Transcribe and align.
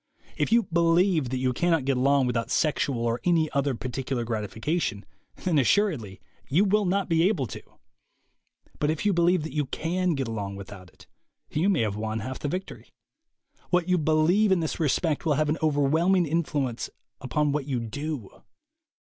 If 0.35 0.51
you 0.51 0.63
believe 0.63 1.29
that 1.29 1.37
you 1.37 1.53
cannot 1.53 1.85
get 1.85 1.95
along 1.95 2.25
without 2.25 2.49
sexual 2.49 3.05
or 3.05 3.21
any 3.23 3.51
other 3.51 3.75
particular 3.75 4.23
gratification, 4.23 5.05
then 5.35 5.59
assuredly 5.59 6.19
you 6.47 6.65
will 6.65 6.85
not 6.85 7.07
be 7.07 7.27
able 7.29 7.45
to. 7.45 7.61
But 8.79 8.89
if 8.89 9.05
you 9.05 9.13
believe 9.13 9.43
that 9.43 9.53
you 9.53 9.67
can 9.67 10.15
get 10.15 10.27
along 10.27 10.55
with 10.55 10.71
out 10.73 10.89
it, 10.89 11.05
you 11.51 11.69
may 11.69 11.81
have 11.81 11.95
won 11.97 12.21
half 12.21 12.39
the 12.39 12.47
victory. 12.47 12.89
What 13.69 13.87
you 13.87 13.99
believe 13.99 14.51
in 14.51 14.59
this 14.59 14.79
respect 14.79 15.23
will 15.23 15.35
have 15.35 15.49
an 15.49 15.59
overwhelm 15.61 16.15
ing 16.15 16.25
influence 16.25 16.89
upon 17.19 17.51
what 17.51 17.67
you 17.67 17.79
do. 17.79 18.41